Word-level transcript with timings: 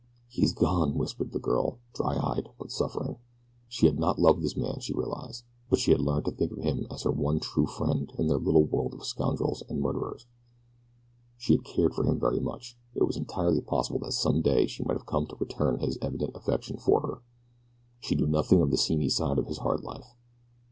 "He's 0.27 0.51
gone!" 0.51 0.97
whispered 0.97 1.31
the 1.31 1.37
girl, 1.37 1.77
dry 1.93 2.17
eyed 2.17 2.49
but 2.57 2.71
suffering. 2.71 3.17
She 3.67 3.85
had 3.85 3.99
not 3.99 4.17
loved 4.17 4.41
this 4.41 4.57
man, 4.57 4.79
she 4.79 4.95
realized, 4.95 5.43
but 5.69 5.77
she 5.77 5.91
had 5.91 6.01
learned 6.01 6.25
to 6.25 6.31
think 6.31 6.53
of 6.53 6.57
him 6.57 6.87
as 6.89 7.03
her 7.03 7.11
one 7.11 7.39
true 7.39 7.67
friend 7.67 8.11
in 8.17 8.25
their 8.25 8.39
little 8.39 8.63
world 8.63 8.95
of 8.95 9.05
scoundrels 9.05 9.61
and 9.69 9.79
murderers. 9.79 10.25
She 11.37 11.53
had 11.53 11.63
cared 11.63 11.93
for 11.93 12.03
him 12.03 12.19
very 12.19 12.39
much 12.39 12.79
it 12.95 13.03
was 13.03 13.15
entirely 13.15 13.61
possible 13.61 13.99
that 13.99 14.13
some 14.13 14.41
day 14.41 14.65
she 14.65 14.83
might 14.83 14.97
have 14.97 15.05
come 15.05 15.27
to 15.27 15.35
return 15.35 15.77
his 15.77 15.99
evident 16.01 16.35
affection 16.35 16.77
for 16.77 17.01
her. 17.01 17.21
She 17.99 18.15
knew 18.15 18.25
nothing 18.25 18.59
of 18.59 18.71
the 18.71 18.77
seamy 18.77 19.07
side 19.09 19.37
of 19.37 19.45
his 19.45 19.59
hard 19.59 19.83
life. 19.83 20.15